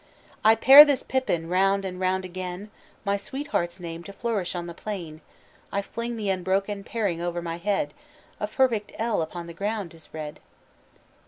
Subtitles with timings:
[0.43, 2.71] "I pare this pippin round and round again,
[3.05, 5.21] My sweetheart's name to flourish on the plain:
[5.71, 7.93] I fling the unbroken paring o'er my head.
[8.39, 10.39] A perfect 'L' upon the ground is read."